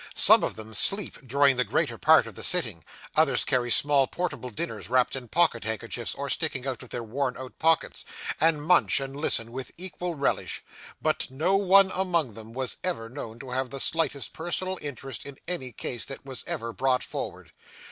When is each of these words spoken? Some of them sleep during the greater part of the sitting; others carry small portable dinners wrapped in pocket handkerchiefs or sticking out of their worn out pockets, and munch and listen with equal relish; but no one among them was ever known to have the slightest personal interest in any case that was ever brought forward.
Some 0.15 0.43
of 0.43 0.55
them 0.55 0.73
sleep 0.73 1.19
during 1.27 1.57
the 1.57 1.63
greater 1.63 1.99
part 1.99 2.25
of 2.25 2.33
the 2.33 2.43
sitting; 2.43 2.83
others 3.15 3.45
carry 3.45 3.69
small 3.69 4.07
portable 4.07 4.49
dinners 4.49 4.89
wrapped 4.89 5.15
in 5.15 5.27
pocket 5.27 5.63
handkerchiefs 5.63 6.15
or 6.15 6.27
sticking 6.27 6.65
out 6.65 6.81
of 6.81 6.89
their 6.89 7.03
worn 7.03 7.37
out 7.37 7.59
pockets, 7.59 8.03
and 8.39 8.63
munch 8.63 8.99
and 8.99 9.15
listen 9.15 9.51
with 9.51 9.69
equal 9.77 10.15
relish; 10.15 10.63
but 11.03 11.29
no 11.29 11.55
one 11.55 11.91
among 11.93 12.33
them 12.33 12.51
was 12.51 12.77
ever 12.83 13.09
known 13.09 13.37
to 13.41 13.51
have 13.51 13.69
the 13.69 13.79
slightest 13.79 14.33
personal 14.33 14.79
interest 14.81 15.23
in 15.23 15.37
any 15.47 15.71
case 15.71 16.03
that 16.05 16.25
was 16.25 16.43
ever 16.47 16.73
brought 16.73 17.03
forward. 17.03 17.51